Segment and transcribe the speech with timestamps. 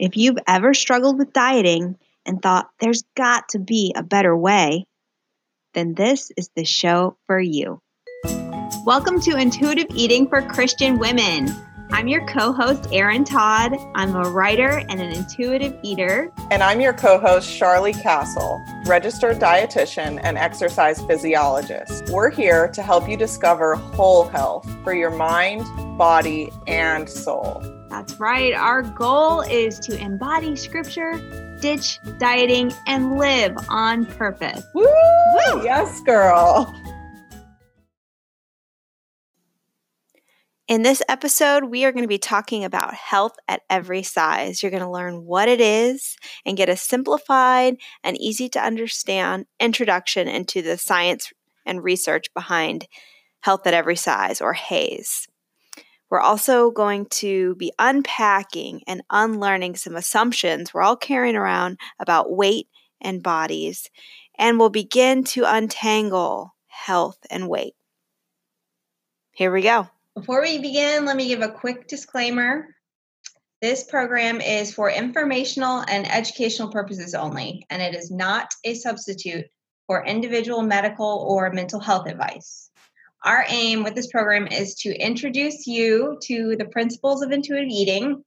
[0.00, 4.86] If you've ever struggled with dieting and thought there's got to be a better way,
[5.74, 7.82] then this is the show for you.
[8.86, 11.54] Welcome to Intuitive Eating for Christian Women.
[11.90, 13.76] I'm your co host, Erin Todd.
[13.94, 16.32] I'm a writer and an intuitive eater.
[16.50, 22.08] And I'm your co host, Charlie Castle, registered dietitian and exercise physiologist.
[22.08, 25.66] We're here to help you discover whole health for your mind,
[25.98, 27.62] body, and soul.
[27.90, 28.54] That's right.
[28.54, 31.12] Our goal is to embody scripture,
[31.60, 34.64] ditch dieting, and live on purpose.
[34.74, 34.84] Woo!
[34.84, 35.64] Woo!
[35.64, 36.72] Yes, girl.
[40.68, 44.62] In this episode, we are going to be talking about health at every size.
[44.62, 49.46] You're going to learn what it is and get a simplified and easy to understand
[49.58, 51.32] introduction into the science
[51.66, 52.86] and research behind
[53.40, 55.26] health at every size, or HAES.
[56.10, 62.32] We're also going to be unpacking and unlearning some assumptions we're all carrying around about
[62.32, 62.66] weight
[63.00, 63.88] and bodies,
[64.36, 67.74] and we'll begin to untangle health and weight.
[69.32, 69.88] Here we go.
[70.16, 72.74] Before we begin, let me give a quick disclaimer.
[73.62, 79.46] This program is for informational and educational purposes only, and it is not a substitute
[79.86, 82.69] for individual medical or mental health advice.
[83.24, 88.24] Our aim with this program is to introduce you to the principles of intuitive eating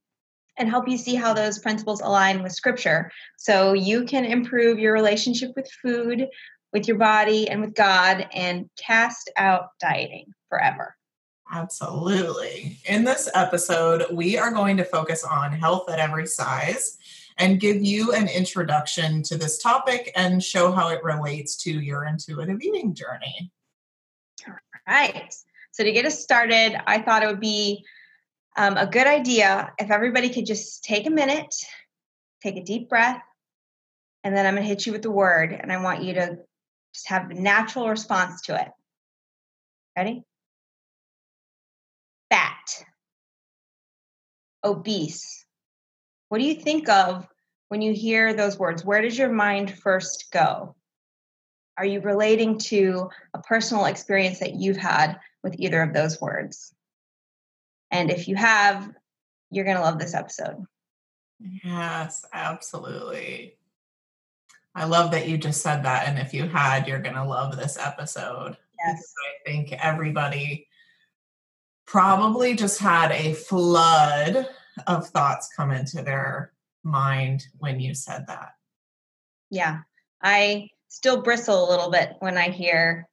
[0.56, 4.92] and help you see how those principles align with scripture so you can improve your
[4.92, 6.28] relationship with food,
[6.72, 10.94] with your body, and with God and cast out dieting forever.
[11.52, 12.78] Absolutely.
[12.88, 16.98] In this episode, we are going to focus on health at every size
[17.38, 22.04] and give you an introduction to this topic and show how it relates to your
[22.04, 23.50] intuitive eating journey.
[24.88, 25.32] Right.
[25.72, 27.84] So, to get us started, I thought it would be
[28.56, 31.54] um, a good idea if everybody could just take a minute,
[32.42, 33.22] take a deep breath,
[34.22, 36.38] and then I'm going to hit you with the word, and I want you to
[36.94, 38.68] just have a natural response to it.
[39.96, 40.24] Ready?
[42.34, 42.84] fat,
[44.64, 45.46] obese.
[46.28, 47.28] What do you think of
[47.68, 48.84] when you hear those words?
[48.84, 50.74] Where does your mind first go?
[51.76, 56.72] Are you relating to a personal experience that you've had with either of those words?
[57.90, 58.92] And if you have,
[59.50, 60.64] you're going to love this episode.
[61.64, 63.56] Yes, absolutely.
[64.74, 66.08] I love that you just said that.
[66.08, 68.56] And if you had, you're going to love this episode.
[68.84, 69.12] Yes.
[69.26, 70.66] I think everybody
[71.86, 74.48] probably just had a flood
[74.86, 76.52] of thoughts come into their
[76.82, 78.54] mind when you said that.
[79.50, 79.80] Yeah.
[80.22, 83.08] I still bristle a little bit when I hear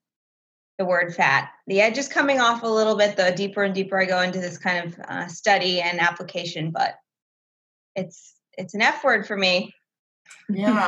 [0.78, 1.50] the word fat.
[1.66, 4.40] The edge is coming off a little bit the deeper and deeper I go into
[4.40, 6.96] this kind of uh, study and application, but
[7.96, 9.74] it's it's an F word for me.
[10.50, 10.88] yeah,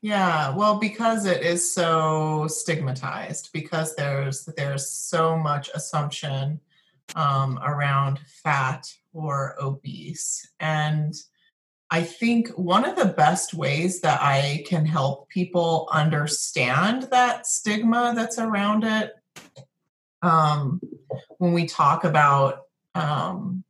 [0.00, 0.54] yeah.
[0.54, 6.58] Well, because it is so stigmatized, because there's there's so much assumption
[7.16, 10.48] um, around fat or obese.
[10.58, 11.14] And
[11.90, 18.12] I think one of the best ways that I can help people understand that stigma
[18.14, 19.12] that's around it
[20.22, 20.80] um,
[21.38, 22.62] when we talk about,
[22.94, 23.64] um,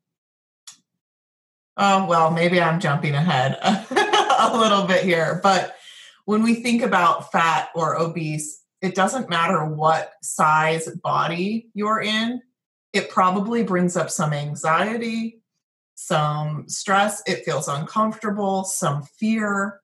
[1.76, 5.76] oh, well, maybe I'm jumping ahead a little bit here, but
[6.26, 12.42] when we think about fat or obese, it doesn't matter what size body you're in
[12.92, 15.39] it probably brings up some anxiety,
[16.00, 17.22] some stress.
[17.26, 19.80] It feels uncomfortable, some fear.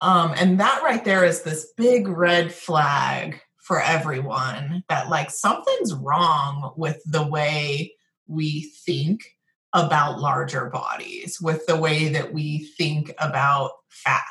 [0.00, 5.94] Um, and that right there is this big red flag for everyone that like something's
[5.94, 7.94] wrong with the way
[8.26, 9.22] we think
[9.72, 14.24] about larger bodies, with the way that we think about fat.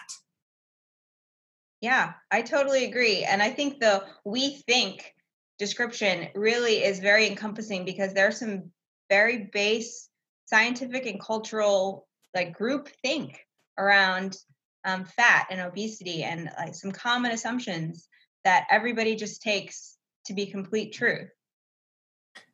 [1.79, 3.23] Yeah, I totally agree.
[3.23, 5.13] And I think the we think
[5.59, 8.71] description really is very encompassing because there are some
[9.09, 10.06] very base
[10.47, 13.45] scientific and cultural like group think
[13.77, 14.37] around
[14.85, 18.07] um, fat and obesity and like some common assumptions
[18.43, 21.29] that everybody just takes to be complete truth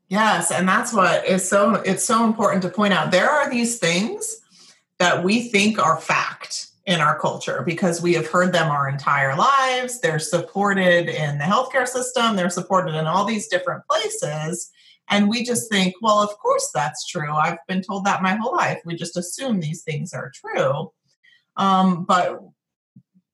[0.10, 3.78] yes and that's what is so it's so important to point out there are these
[3.78, 4.42] things
[5.00, 9.36] that we think are fact in our culture because we have heard them our entire
[9.36, 10.02] lives.
[10.02, 14.70] They're supported in the healthcare system, they're supported in all these different places.
[15.10, 17.32] And we just think, well, of course that's true.
[17.32, 18.80] I've been told that my whole life.
[18.86, 20.92] We just assume these things are true.
[21.56, 22.40] Um, but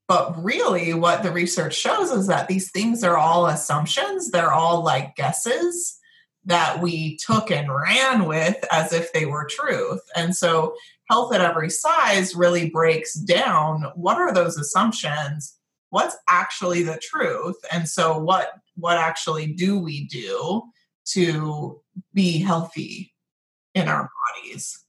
[0.09, 4.83] but really what the research shows is that these things are all assumptions they're all
[4.83, 5.97] like guesses
[6.43, 10.73] that we took and ran with as if they were truth and so
[11.09, 15.55] health at every size really breaks down what are those assumptions
[15.91, 20.63] what's actually the truth and so what what actually do we do
[21.11, 21.81] to
[22.13, 23.13] be healthy
[23.75, 24.85] in our bodies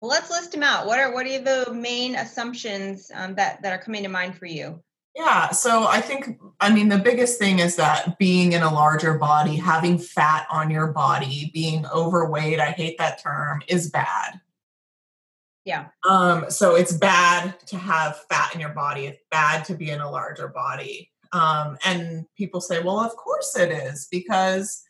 [0.00, 3.72] well let's list them out what are what are the main assumptions um, that that
[3.72, 4.80] are coming to mind for you
[5.14, 9.14] yeah so i think i mean the biggest thing is that being in a larger
[9.18, 14.40] body having fat on your body being overweight i hate that term is bad
[15.66, 15.86] yeah.
[16.08, 19.06] Um, so it's bad to have fat in your body.
[19.06, 21.10] It's bad to be in a larger body.
[21.32, 24.84] Um, and people say, well, of course it is, because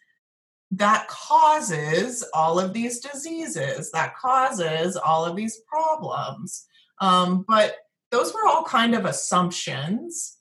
[0.72, 6.66] that causes all of these diseases, that causes all of these problems.
[7.00, 7.76] Um, but
[8.10, 10.38] those were all kind of assumptions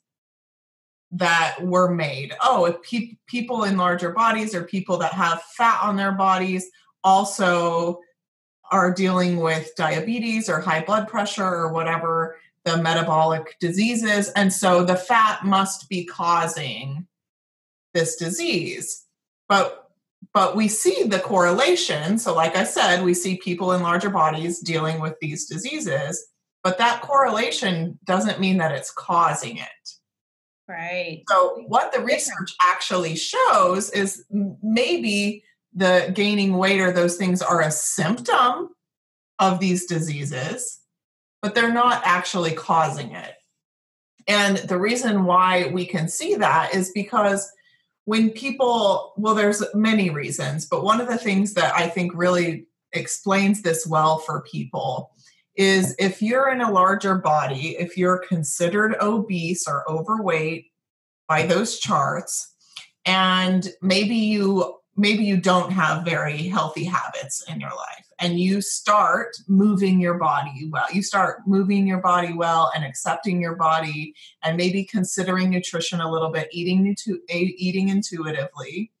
[1.12, 2.34] that were made.
[2.42, 6.68] Oh, if pe- people in larger bodies or people that have fat on their bodies
[7.04, 8.00] also
[8.72, 14.30] are dealing with diabetes or high blood pressure or whatever the metabolic diseases.
[14.30, 17.06] And so the fat must be causing
[17.94, 19.04] this disease.
[19.48, 19.85] But
[20.36, 22.18] but we see the correlation.
[22.18, 26.28] So, like I said, we see people in larger bodies dealing with these diseases,
[26.62, 29.88] but that correlation doesn't mean that it's causing it.
[30.68, 31.22] Right.
[31.26, 35.42] So, what the research actually shows is maybe
[35.72, 38.68] the gaining weight or those things are a symptom
[39.38, 40.80] of these diseases,
[41.40, 43.36] but they're not actually causing it.
[44.28, 47.50] And the reason why we can see that is because
[48.06, 52.66] when people, well, there's many reasons, but one of the things that I think really
[52.92, 55.10] explains this well for people
[55.56, 60.70] is if you're in a larger body, if you're considered obese or overweight
[61.28, 62.54] by those charts,
[63.04, 68.60] and maybe you maybe you don't have very healthy habits in your life and you
[68.60, 70.86] start moving your body well.
[70.92, 76.10] You start moving your body well and accepting your body and maybe considering nutrition a
[76.10, 76.94] little bit eating
[77.28, 78.92] eating intuitively.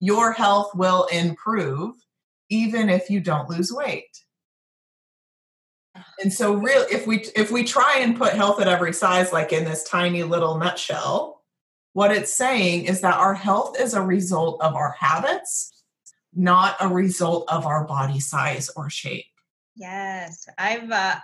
[0.00, 1.94] Your health will improve
[2.50, 4.24] even if you don't lose weight.
[6.22, 9.52] And so real if we if we try and put health at every size like
[9.52, 11.38] in this tiny little nutshell
[11.98, 15.77] what it's saying is that our health is a result of our habits,
[16.38, 19.26] not a result of our body size or shape.
[19.74, 21.16] Yes, I've uh,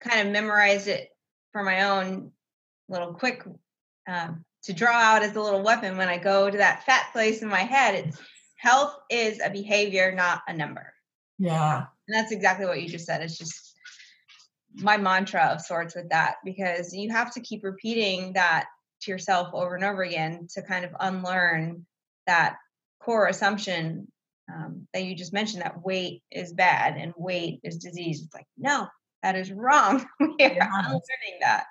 [0.00, 1.10] kind of memorized it
[1.52, 2.32] for my own
[2.88, 3.44] little quick
[4.08, 7.42] um, to draw out as a little weapon when I go to that fat place
[7.42, 7.94] in my head.
[7.94, 8.18] It's
[8.56, 10.92] health is a behavior, not a number.
[11.38, 11.84] Yeah.
[12.08, 13.20] And that's exactly what you just said.
[13.20, 13.74] It's just
[14.76, 18.66] my mantra of sorts with that because you have to keep repeating that
[19.02, 21.84] to yourself over and over again to kind of unlearn
[22.26, 22.56] that
[23.00, 24.08] core assumption
[24.54, 28.22] um, that you just mentioned that weight is bad and weight is disease.
[28.22, 28.86] It's like, no,
[29.22, 30.04] that is wrong.
[30.20, 30.68] we are yes.
[30.70, 31.64] unlearning that.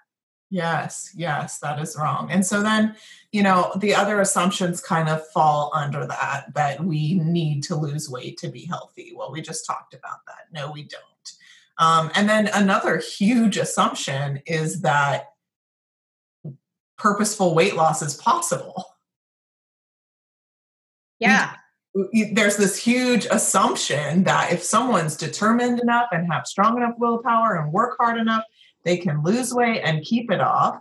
[0.49, 2.29] Yes, yes, that is wrong.
[2.29, 2.95] And so then,
[3.31, 8.09] you know, the other assumptions kind of fall under that, that we need to lose
[8.09, 9.13] weight to be healthy.
[9.15, 10.47] Well, we just talked about that.
[10.51, 11.01] No, we don't.
[11.77, 15.29] Um, and then another huge assumption is that
[16.97, 18.83] purposeful weight loss is possible.
[21.19, 21.53] Yeah.
[21.93, 27.73] There's this huge assumption that if someone's determined enough and have strong enough willpower and
[27.73, 28.43] work hard enough,
[28.83, 30.79] they can lose weight and keep it off.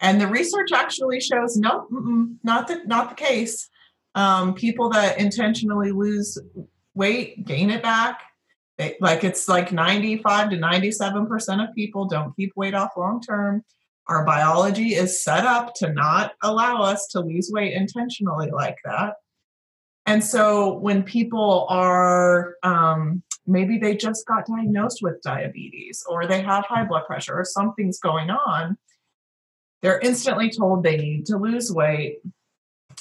[0.00, 1.86] And the research actually shows no,
[2.42, 3.68] not the not the case.
[4.14, 6.38] Um, people that intentionally lose
[6.94, 8.22] weight gain it back.
[9.00, 13.62] Like it's like 95 to 97 percent of people don't keep weight off long term.
[14.06, 19.14] Our biology is set up to not allow us to lose weight intentionally like that.
[20.10, 26.42] And so when people are, um, maybe they just got diagnosed with diabetes or they
[26.42, 28.76] have high blood pressure or something's going on,
[29.82, 32.18] they're instantly told they need to lose weight.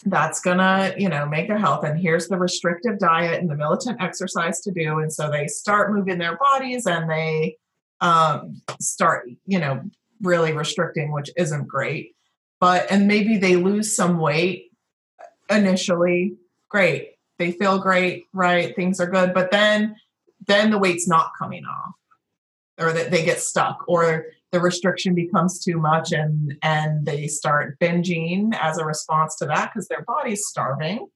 [0.05, 1.83] That's gonna, you know, make their health.
[1.83, 4.99] And here's the restrictive diet and the militant exercise to do.
[4.99, 7.57] And so they start moving their bodies and they
[8.01, 9.81] um, start, you know,
[10.21, 12.15] really restricting, which isn't great.
[12.59, 14.67] But, and maybe they lose some weight
[15.49, 16.35] initially.
[16.69, 17.11] Great.
[17.37, 18.75] They feel great, right?
[18.75, 19.33] Things are good.
[19.33, 19.95] But then,
[20.47, 21.95] then the weight's not coming off
[22.79, 27.77] or that they get stuck or the restriction becomes too much and and they start
[27.79, 31.07] binging as a response to that because their body's starving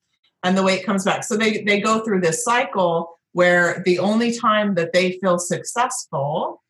[0.44, 4.38] and the weight comes back so they they go through this cycle where the only
[4.38, 6.62] time that they feel successful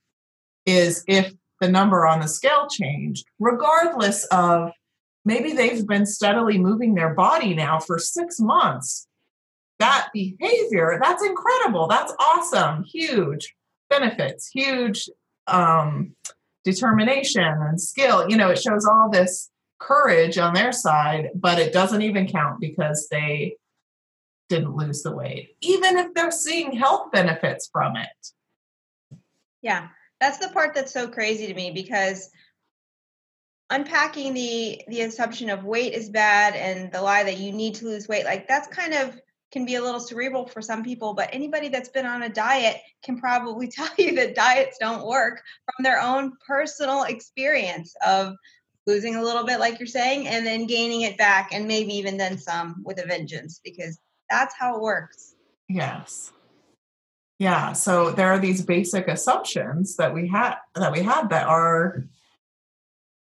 [0.66, 4.72] is if the number on the scale changed, regardless of
[5.26, 9.08] maybe they've been steadily moving their body now for six months.
[9.80, 11.88] That behavior, that's incredible.
[11.88, 13.56] That's awesome, huge.
[13.90, 15.10] benefits, huge
[15.48, 16.16] um,
[16.64, 18.30] determination and skill.
[18.30, 19.50] You know, it shows all this
[19.80, 23.58] courage on their side, but it doesn't even count because they
[24.50, 29.18] didn't lose the weight, even if they're seeing health benefits from it.
[29.62, 29.90] Yeah,
[30.20, 32.30] that's the part that's so crazy to me because
[33.74, 37.86] unpacking the the assumption of weight is bad and the lie that you need to
[37.86, 39.20] lose weight like that's kind of
[39.52, 42.78] can be a little cerebral for some people but anybody that's been on a diet
[43.04, 48.36] can probably tell you that diets don't work from their own personal experience of
[48.86, 52.18] losing a little bit like you're saying and then gaining it back and maybe even
[52.18, 53.98] then some with a vengeance because
[54.30, 55.36] that's how it works.
[55.70, 56.32] Yes.
[57.40, 62.06] Yeah so there are these basic assumptions that we had that we had that are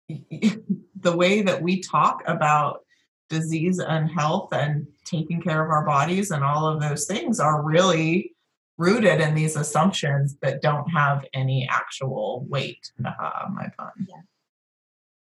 [0.09, 2.81] the way that we talk about
[3.29, 7.61] disease and health and taking care of our bodies and all of those things are
[7.61, 8.35] really
[8.77, 12.91] rooted in these assumptions that don't have any actual weight.
[13.03, 13.91] Uh, my pun.
[14.07, 14.21] Yeah.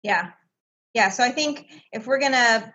[0.02, 0.30] Yeah.
[0.94, 1.08] Yeah.
[1.10, 2.72] So I think if we're going to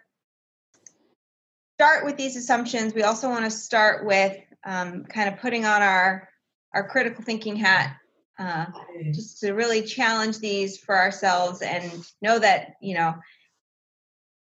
[1.77, 5.81] start with these assumptions, we also want to start with um, kind of putting on
[5.81, 6.29] our
[6.73, 7.95] our critical thinking hat
[8.43, 8.65] uh,
[9.13, 13.15] just to really challenge these for ourselves and know that you know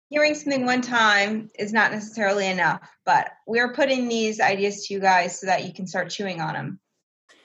[0.10, 5.00] hearing something one time is not necessarily enough but we're putting these ideas to you
[5.00, 6.80] guys so that you can start chewing on them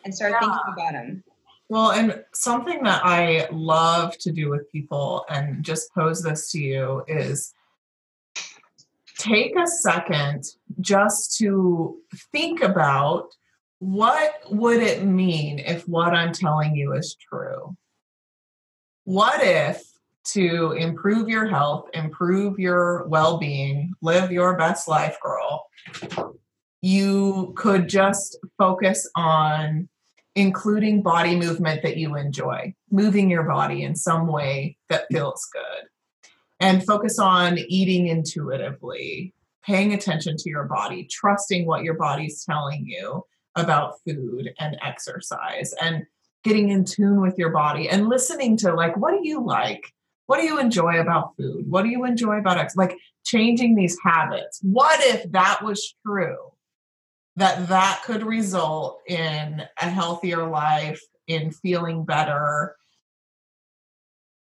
[0.05, 0.41] and start yeah.
[0.41, 1.25] thinking about them
[1.69, 6.59] well and something that i love to do with people and just pose this to
[6.59, 7.53] you is
[9.19, 10.45] take a second
[10.81, 11.99] just to
[12.33, 13.35] think about
[13.79, 17.77] what would it mean if what I'm telling you is true?
[19.05, 19.83] What if
[20.27, 25.67] to improve your health, improve your well being, live your best life, girl,
[26.83, 29.89] you could just focus on
[30.35, 35.89] including body movement that you enjoy, moving your body in some way that feels good,
[36.61, 39.33] and focus on eating intuitively,
[39.65, 43.25] paying attention to your body, trusting what your body's telling you
[43.57, 46.05] about food and exercise and
[46.45, 49.93] getting in tune with your body and listening to like what do you like?
[50.27, 51.69] What do you enjoy about food?
[51.69, 52.97] What do you enjoy about ex like
[53.27, 54.61] changing these habits.
[54.63, 56.53] What if that was true?
[57.35, 62.77] That that could result in a healthier life in feeling better.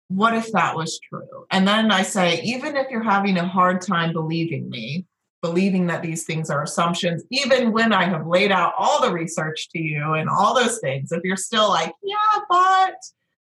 [0.09, 1.47] What if that was true?
[1.51, 5.07] And then i say even if you're having a hard time believing me
[5.45, 9.69] believing that these things are assumptions, even when I have laid out all the research
[9.73, 12.95] to you and all those things, if you're still like, yeah, but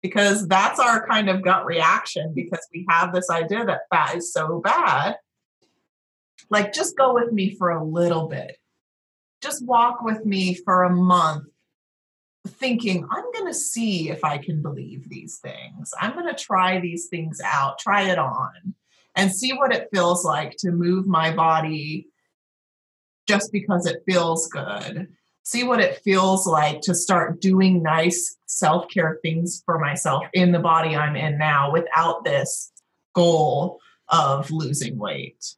[0.01, 4.31] because that's our kind of gut reaction because we have this idea that fat is
[4.31, 5.17] so bad.
[6.49, 8.55] Like, just go with me for a little bit.
[9.41, 11.43] Just walk with me for a month,
[12.47, 15.93] thinking, I'm going to see if I can believe these things.
[15.99, 18.75] I'm going to try these things out, try it on
[19.15, 22.07] and see what it feels like to move my body
[23.27, 25.07] just because it feels good.
[25.43, 30.51] See what it feels like to start doing nice self care things for myself in
[30.51, 32.71] the body I'm in now without this
[33.13, 35.55] goal of losing weight.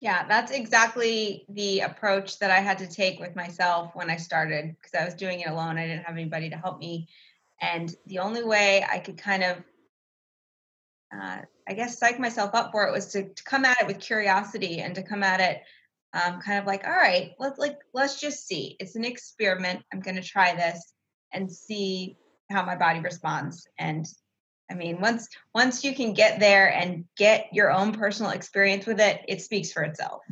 [0.00, 4.76] Yeah, that's exactly the approach that I had to take with myself when I started
[4.76, 5.76] because I was doing it alone.
[5.76, 7.08] I didn't have anybody to help me.
[7.60, 9.56] And the only way I could kind of
[11.14, 11.38] uh,
[11.68, 14.80] I guess psych myself up for it was to, to come at it with curiosity
[14.80, 15.62] and to come at it
[16.14, 18.76] um, kind of like, all right, let's like let's just see.
[18.80, 19.82] It's an experiment.
[19.92, 20.94] I'm going to try this
[21.32, 22.16] and see
[22.50, 23.66] how my body responds.
[23.78, 24.06] And
[24.70, 29.00] I mean, once once you can get there and get your own personal experience with
[29.00, 30.22] it, it speaks for itself.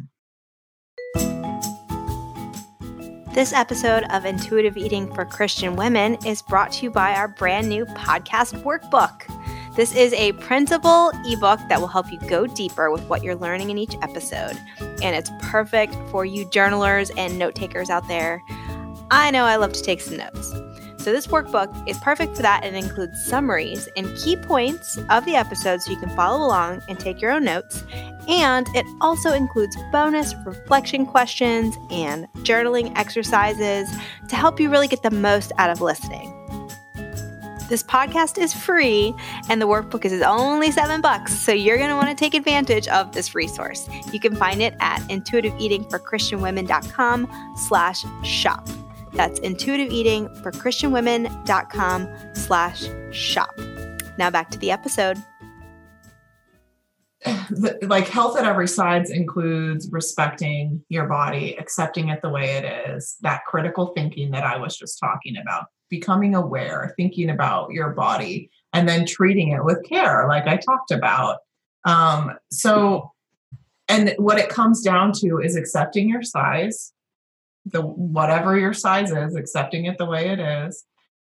[3.34, 7.68] This episode of Intuitive Eating for Christian Women is brought to you by our brand
[7.68, 9.30] new podcast workbook.
[9.76, 13.68] This is a printable ebook that will help you go deeper with what you're learning
[13.68, 14.58] in each episode.
[14.80, 18.42] And it's perfect for you journalers and note takers out there.
[19.10, 20.50] I know I love to take some notes.
[20.96, 25.36] So, this workbook is perfect for that and includes summaries and key points of the
[25.36, 27.84] episode so you can follow along and take your own notes.
[28.28, 33.88] And it also includes bonus reflection questions and journaling exercises
[34.28, 36.35] to help you really get the most out of listening.
[37.68, 39.12] This podcast is free
[39.48, 41.34] and the workbook is only seven bucks.
[41.34, 43.88] So you're going to want to take advantage of this resource.
[44.12, 48.68] You can find it at intuitiveeatingforchristianwomen.com slash shop.
[49.14, 53.58] That's intuitiveeatingforchristianwomen.com slash shop.
[54.18, 55.18] Now back to the episode.
[57.82, 63.16] like health at every size includes respecting your body, accepting it the way it is,
[63.22, 68.50] that critical thinking that I was just talking about, becoming aware, thinking about your body,
[68.72, 71.38] and then treating it with care, like I talked about.
[71.84, 73.12] Um, so,
[73.88, 76.92] and what it comes down to is accepting your size,
[77.64, 80.84] the whatever your size is, accepting it the way it is,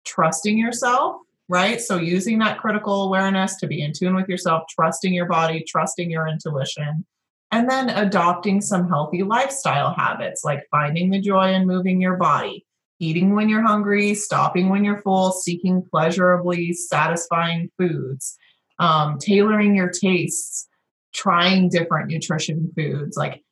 [0.04, 1.16] trusting yourself
[1.48, 1.80] right?
[1.80, 6.10] So using that critical awareness to be in tune with yourself, trusting your body, trusting
[6.10, 7.06] your intuition,
[7.50, 12.66] and then adopting some healthy lifestyle habits like finding the joy in moving your body,
[13.00, 18.36] eating when you're hungry, stopping when you're full, seeking pleasurably satisfying foods,
[18.78, 20.68] um, tailoring your tastes,
[21.14, 23.42] trying different nutrition foods like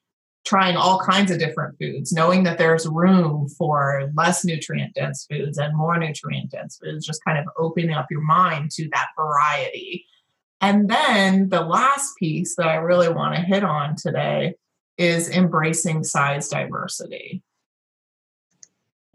[0.47, 5.57] trying all kinds of different foods, knowing that there's room for less nutrient dense foods
[5.57, 10.05] and more nutrient dense foods, just kind of opening up your mind to that variety.
[10.61, 14.55] And then the last piece that I really want to hit on today
[14.97, 17.43] is embracing size diversity.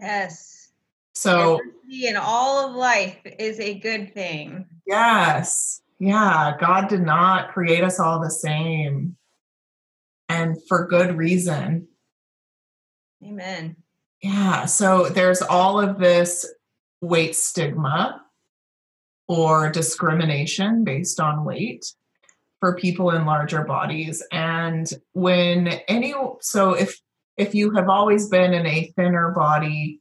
[0.03, 0.73] Yes.
[1.15, 4.67] So, diversity in all of life is a good thing.
[4.87, 5.81] Yes.
[5.99, 6.57] Yeah.
[6.61, 9.17] God did not create us all the same
[10.29, 11.87] and for good reason.
[13.25, 13.77] Amen.
[14.23, 14.65] Yeah.
[14.65, 16.47] So there's all of this
[17.01, 18.23] weight stigma
[19.29, 21.87] or discrimination based on weight
[22.61, 24.23] for people in larger bodies.
[24.33, 27.01] And when any, so if,
[27.43, 30.01] if you have always been in a thinner body,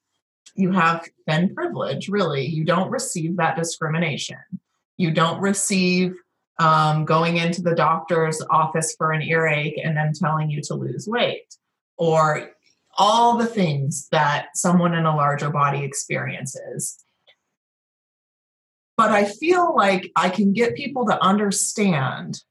[0.56, 2.46] you have thin privilege, really.
[2.46, 4.38] You don't receive that discrimination.
[4.98, 6.14] You don't receive
[6.60, 11.08] um, going into the doctor's office for an earache and them telling you to lose
[11.08, 11.56] weight,
[11.98, 12.52] or
[12.98, 17.04] all the things that someone in a larger body experiences.
[18.98, 22.44] But I feel like I can get people to understand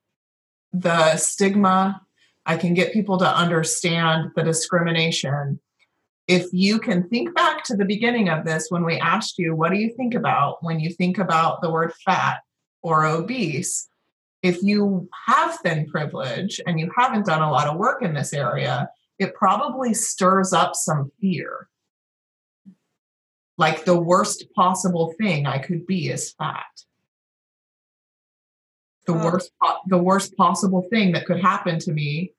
[0.72, 2.02] the stigma,
[2.50, 5.60] I can get people to understand the discrimination.
[6.26, 9.70] If you can think back to the beginning of this when we asked you, what
[9.70, 12.40] do you think about when you think about the word fat
[12.82, 13.90] or obese?
[14.42, 18.32] if you have thin privilege and you haven't done a lot of work in this
[18.32, 21.68] area, it probably stirs up some fear.
[23.58, 26.64] Like the worst possible thing I could be is fat.
[29.06, 29.50] The worst
[29.88, 32.32] the worst possible thing that could happen to me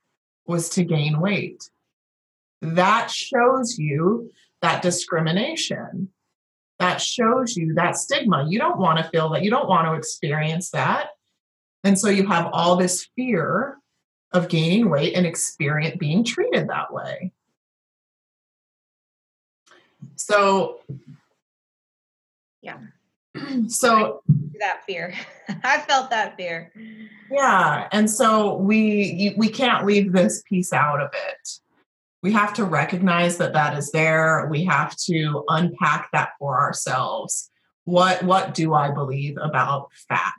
[0.45, 1.69] was to gain weight.
[2.61, 6.09] That shows you that discrimination.
[6.79, 8.45] That shows you that stigma.
[8.49, 9.43] You don't want to feel that.
[9.43, 11.09] You don't want to experience that
[11.83, 13.77] and so you have all this fear
[14.33, 17.31] of gaining weight and experience being treated that way.
[20.15, 20.79] So,
[22.61, 22.77] yeah.
[23.67, 24.21] So
[24.61, 25.13] that fear,
[25.63, 26.71] I felt that fear.
[27.29, 31.49] Yeah, and so we we can't leave this piece out of it.
[32.23, 34.47] We have to recognize that that is there.
[34.49, 37.49] We have to unpack that for ourselves.
[37.83, 40.33] What what do I believe about fat?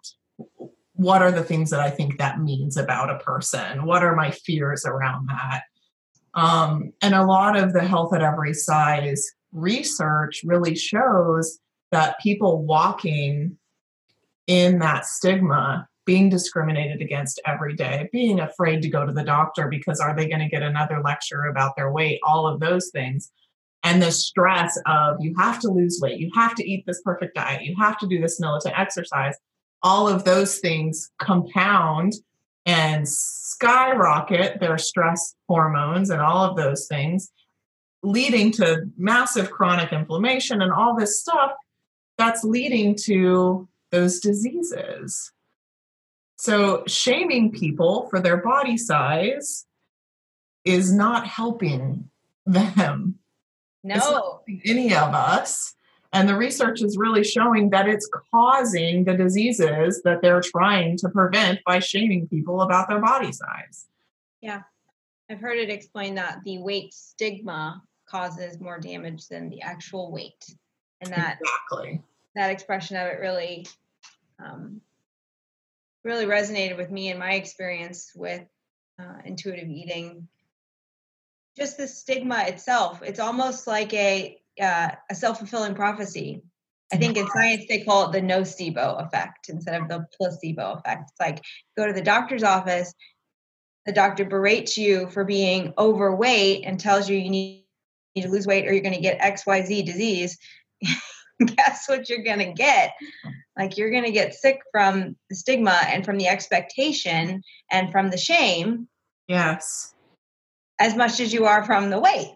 [0.94, 3.85] what are the things that I think that means about a person?
[3.85, 5.62] What are my fears around that?
[6.35, 11.58] Um, and a lot of the health at every size research really shows
[11.90, 13.58] that people walking
[14.46, 19.68] in that stigma, being discriminated against every day, being afraid to go to the doctor
[19.68, 23.31] because are they going to get another lecture about their weight, all of those things.
[23.85, 27.35] And the stress of you have to lose weight, you have to eat this perfect
[27.35, 29.37] diet, you have to do this militant exercise.
[29.83, 32.14] All of those things compound
[32.66, 37.33] and skyrocket their stress hormones and all of those things,
[38.05, 41.52] leading to massive chronic inflammation and all this stuff
[42.18, 45.31] that's leading to those diseases.
[46.37, 49.66] So, shaming people for their body size
[50.64, 52.11] is not helping
[52.44, 53.18] them.
[53.85, 54.42] No.
[54.64, 55.74] any of us.
[56.12, 61.09] And the research is really showing that it's causing the diseases that they're trying to
[61.09, 63.87] prevent by shaming people about their body size.
[64.40, 64.62] Yeah.
[65.31, 70.55] I've heard it explained that the weight stigma causes more damage than the actual weight.
[71.00, 72.02] And that exactly
[72.35, 73.66] that expression of it really
[74.44, 74.81] um,
[76.05, 78.42] really resonated with me in my experience with
[78.98, 80.28] uh, intuitive eating.
[81.57, 86.42] Just the stigma itself, it's almost like a uh, a self-fulfilling prophecy.
[86.92, 91.11] I think in science they call it the nocebo effect instead of the placebo effect.
[91.11, 91.42] It's like
[91.76, 92.92] go to the doctor's office,
[93.87, 97.64] the doctor berates you for being overweight and tells you you need,
[98.14, 100.38] need to lose weight or you're going to get XYZ disease.
[101.45, 102.92] Guess what you're going to get?
[103.57, 108.11] Like you're going to get sick from the stigma and from the expectation and from
[108.11, 108.88] the shame.
[109.29, 109.95] Yes.
[110.79, 112.35] As much as you are from the weight.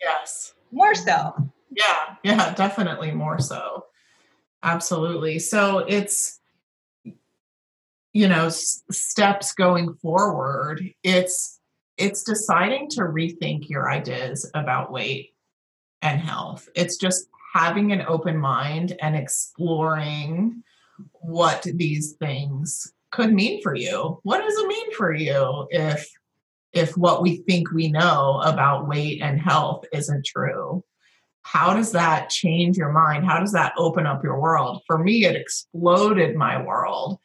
[0.00, 0.54] Yes.
[0.72, 1.34] More so.
[1.72, 3.86] Yeah, yeah, definitely more so.
[4.62, 5.38] Absolutely.
[5.38, 6.40] So it's
[8.12, 11.60] you know s- steps going forward it's
[11.96, 15.34] it's deciding to rethink your ideas about weight
[16.02, 20.62] and health it's just having an open mind and exploring
[21.20, 24.20] what these things could mean for you.
[24.22, 26.08] What does it mean for you if
[26.72, 30.84] if what we think we know about weight and health isn't true?
[31.42, 33.24] How does that change your mind?
[33.24, 34.82] How does that open up your world?
[34.86, 37.18] For me it exploded my world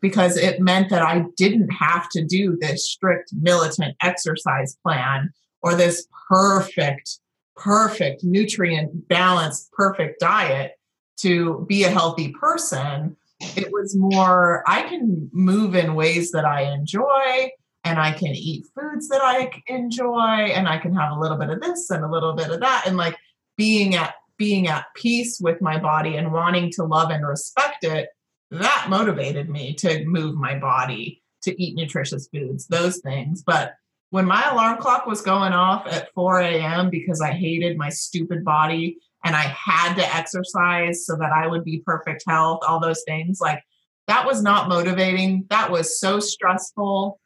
[0.00, 5.74] because it meant that I didn't have to do this strict militant exercise plan or
[5.74, 7.18] this perfect,
[7.58, 10.72] perfect nutrient balanced, perfect diet
[11.18, 13.16] to be a healthy person.
[13.56, 17.50] It was more, I can move in ways that I enjoy
[17.84, 21.50] and I can eat foods that I enjoy and I can have a little bit
[21.50, 23.16] of this and a little bit of that and like
[23.56, 28.08] being at being at peace with my body and wanting to love and respect it
[28.50, 33.74] that motivated me to move my body to eat nutritious foods those things but
[34.10, 38.44] when my alarm clock was going off at 4 a.m because i hated my stupid
[38.44, 43.02] body and i had to exercise so that i would be perfect health all those
[43.06, 43.62] things like
[44.08, 45.44] that was not motivating.
[45.50, 47.20] That was so stressful.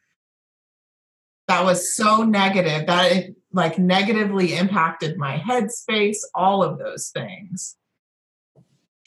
[1.48, 7.76] That was so negative that it like negatively impacted my headspace all of those things.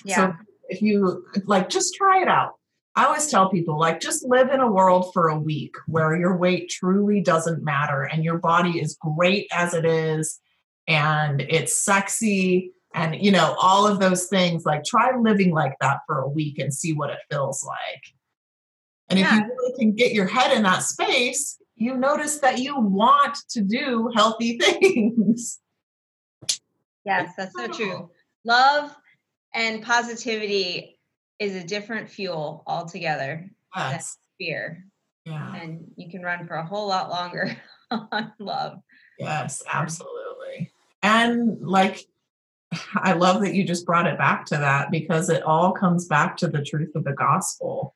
[0.03, 0.15] Yeah.
[0.15, 0.33] so
[0.69, 2.53] if you like just try it out
[2.95, 6.37] i always tell people like just live in a world for a week where your
[6.37, 10.39] weight truly doesn't matter and your body is great as it is
[10.87, 15.99] and it's sexy and you know all of those things like try living like that
[16.07, 18.01] for a week and see what it feels like.
[19.09, 22.79] And if you really can get your head in that space you notice that you
[22.79, 25.59] want to do healthy things.
[27.05, 28.09] Yes, that's so true.
[28.45, 28.95] Love
[29.53, 30.94] and positivity
[31.39, 34.85] is a different fuel altogether than yes fear.
[35.25, 37.55] yeah And you can run for a whole lot longer
[37.91, 38.79] on love.
[39.19, 40.71] Yes, absolutely.
[41.03, 42.05] And like,
[42.95, 46.35] I love that you just brought it back to that because it all comes back
[46.37, 47.95] to the truth of the gospel,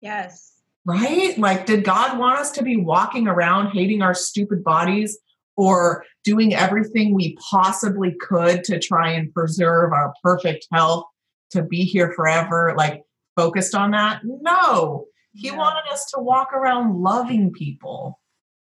[0.00, 0.52] Yes.
[0.84, 1.36] right?
[1.38, 5.18] Like, did God want us to be walking around hating our stupid bodies
[5.56, 11.04] or doing everything we possibly could to try and preserve our perfect health
[11.50, 12.74] to be here forever?
[12.76, 13.02] Like,
[13.36, 14.20] focused on that?
[14.24, 15.06] No.
[15.32, 15.58] He No.
[15.58, 18.20] wanted us to walk around loving people.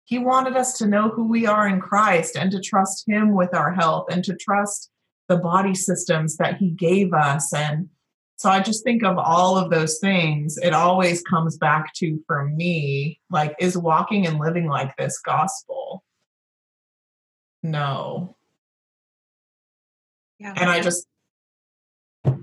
[0.06, 3.54] He wanted us to know who we are in Christ and to trust Him with
[3.54, 4.90] our health and to trust
[5.28, 7.54] the body systems that He gave us.
[7.54, 7.90] And
[8.36, 10.58] so I just think of all of those things.
[10.58, 16.04] It always comes back to, for me, like, is walking and living like this gospel?
[17.62, 18.36] No.
[20.40, 20.54] Yeah.
[20.58, 21.08] And I just,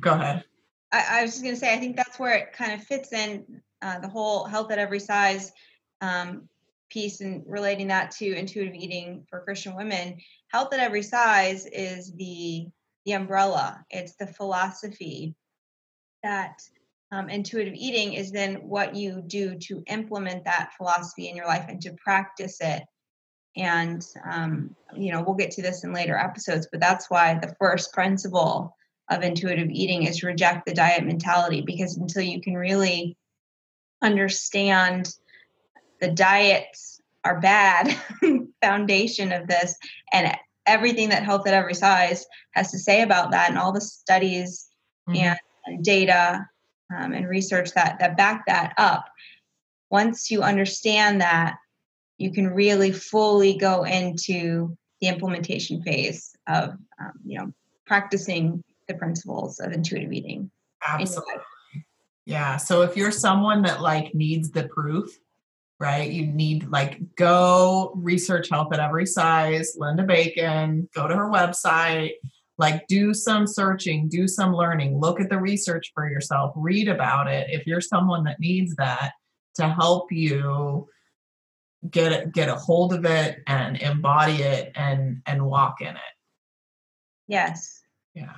[0.01, 0.45] go ahead.
[0.93, 3.13] I, I was just going to say, I think that's where it kind of fits
[3.13, 5.53] in uh, the whole health at every size
[6.01, 6.49] um,
[6.91, 10.19] piece and relating that to intuitive eating for Christian women.
[10.49, 12.67] Health at every size is the
[13.07, 13.83] the umbrella.
[13.89, 15.35] It's the philosophy
[16.23, 16.61] that
[17.13, 21.65] um, intuitive eating is then what you do to implement that philosophy in your life
[21.69, 22.83] and to practice it.
[23.57, 27.55] And um, you know, we'll get to this in later episodes, but that's why the
[27.59, 28.77] first principle
[29.11, 33.17] of intuitive eating is reject the diet mentality because until you can really
[34.03, 35.15] understand
[36.01, 37.95] the diets are bad
[38.63, 39.77] foundation of this
[40.13, 40.35] and
[40.67, 44.71] everything that health at every size has to say about that and all the studies
[45.09, 45.17] Mhm.
[45.17, 46.47] and, and data
[46.95, 49.07] um, and research that that back that up
[49.91, 51.57] once you understand that
[52.19, 56.71] you can really fully go into the implementation phase of
[57.01, 57.53] um, you know
[57.87, 60.51] practicing the principles of intuitive eating
[60.87, 61.35] Absolutely.
[62.27, 62.57] Yeah.
[62.57, 65.11] So if you're someone that like needs the proof,
[65.79, 66.11] right?
[66.11, 72.13] You need like go research health at every size, Linda Bacon, go to her website,
[72.59, 77.27] like do some searching, do some learning, look at the research for yourself, read about
[77.27, 77.49] it.
[77.51, 79.13] If you're someone that needs that
[79.57, 80.87] to help you
[81.91, 86.15] get it, get a hold of it and embody it and and walk in it.
[87.27, 87.81] yes
[88.15, 88.33] Yeah.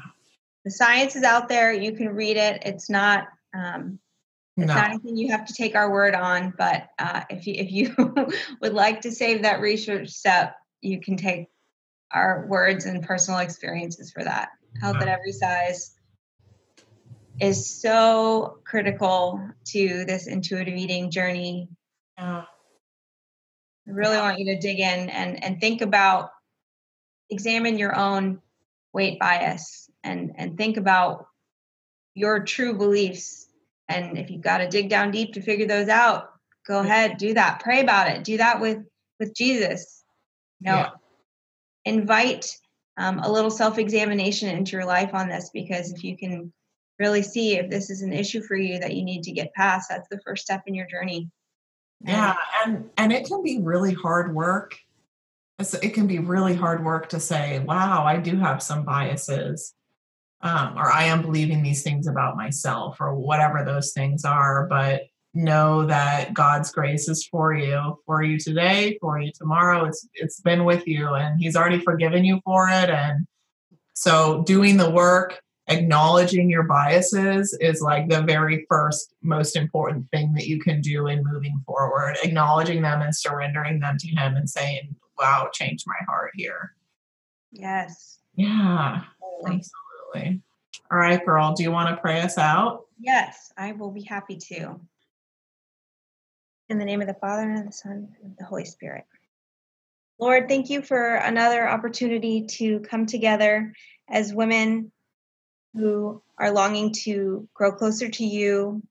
[0.64, 3.98] The science is out there you can read it it's not um,
[4.57, 4.75] it's No.
[4.75, 8.33] not anything you have to take our word on but uh, if you if you
[8.61, 11.46] would like to save that research step you can take
[12.12, 15.94] our words and personal experiences for that health at every size
[17.40, 21.68] is so critical to this intuitive eating journey.
[22.18, 22.44] Yeah.
[23.88, 26.31] I really want you to dig in and, and think about,
[27.31, 28.40] examine your own
[28.92, 31.27] weight bias and, and think about
[32.15, 33.47] your true beliefs.
[33.88, 36.31] And if you've got to dig down deep to figure those out,
[36.67, 37.61] go ahead, do that.
[37.61, 38.25] Pray about it.
[38.25, 38.79] Do that with,
[39.19, 40.05] with Jesus.
[40.61, 40.91] You know, yeah.
[41.85, 42.57] invite
[42.97, 46.53] um, a little self examination into your life on this because if you can
[46.99, 49.88] really see if this is an issue for you that you need to get past,
[49.88, 51.31] that's the first step in your journey.
[52.01, 54.77] Yeah, and and it can be really hard work.
[55.59, 59.75] it can be really hard work to say, "Wow, I do have some biases,"
[60.42, 64.66] um, or "I am believing these things about myself," or whatever those things are.
[64.68, 65.02] But
[65.35, 69.85] know that God's grace is for you, for you today, for you tomorrow.
[69.85, 73.26] It's it's been with you and he's already forgiven you for it and
[73.94, 80.33] so doing the work, acknowledging your biases is like the very first most important thing
[80.35, 82.16] that you can do in moving forward.
[82.22, 86.74] Acknowledging them and surrendering them to him and saying, "Wow, change my heart here."
[87.52, 88.18] Yes.
[88.35, 89.02] Yeah.
[90.14, 90.40] Absolutely.
[90.90, 92.87] All right, girl, do you want to pray us out?
[92.98, 94.81] Yes, I will be happy to.
[96.68, 99.05] In the name of the Father, and of the Son, and of the Holy Spirit.
[100.18, 103.72] Lord, thank you for another opportunity to come together
[104.09, 104.92] as women
[105.75, 108.83] who are longing to grow closer to you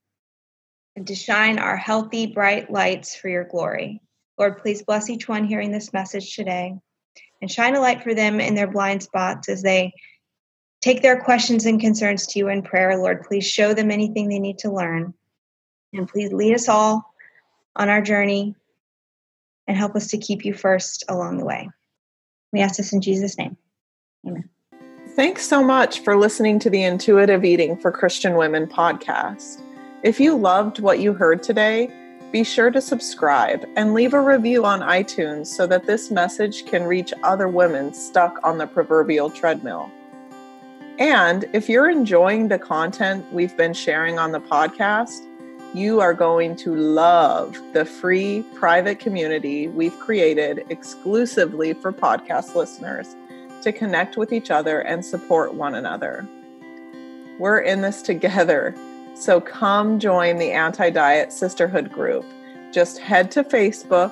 [0.95, 4.01] and to shine our healthy, bright lights for your glory.
[4.37, 6.73] Lord, please bless each one hearing this message today
[7.41, 9.93] and shine a light for them in their blind spots as they
[10.81, 12.97] take their questions and concerns to you in prayer.
[12.97, 15.13] Lord, please show them anything they need to learn.
[15.93, 17.13] And please lead us all
[17.75, 18.55] on our journey
[19.67, 21.69] and help us to keep you first along the way.
[22.51, 23.57] We ask this in Jesus' name.
[24.27, 24.49] Amen.
[25.15, 29.61] Thanks so much for listening to the Intuitive Eating for Christian Women podcast.
[30.03, 31.91] If you loved what you heard today,
[32.31, 36.83] be sure to subscribe and leave a review on iTunes so that this message can
[36.83, 39.91] reach other women stuck on the proverbial treadmill.
[41.01, 45.25] And if you're enjoying the content we've been sharing on the podcast,
[45.73, 53.15] you are going to love the free private community we've created exclusively for podcast listeners
[53.63, 56.23] to connect with each other and support one another.
[57.39, 58.75] We're in this together,
[59.15, 62.25] so come join the Anti Diet Sisterhood group.
[62.71, 64.11] Just head to Facebook,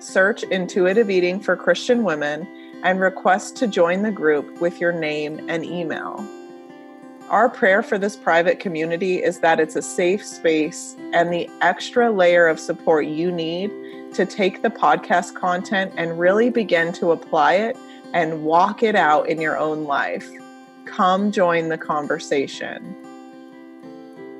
[0.00, 2.48] search Intuitive Eating for Christian Women,
[2.82, 6.26] and request to join the group with your name and email.
[7.28, 12.12] Our prayer for this private community is that it's a safe space and the extra
[12.12, 13.70] layer of support you need
[14.14, 17.76] to take the podcast content and really begin to apply it
[18.14, 20.30] and walk it out in your own life.
[20.84, 22.94] Come join the conversation.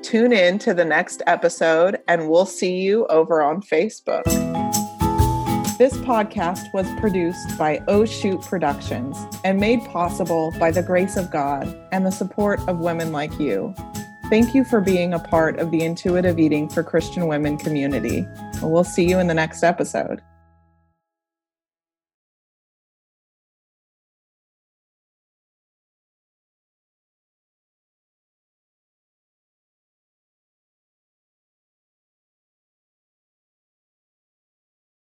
[0.01, 4.46] Tune in to the next episode, and we'll see you over on Facebook.
[5.77, 11.29] This podcast was produced by Oh Shoot Productions and made possible by the grace of
[11.29, 13.75] God and the support of women like you.
[14.27, 18.25] Thank you for being a part of the Intuitive Eating for Christian Women community.
[18.59, 20.23] We'll see you in the next episode.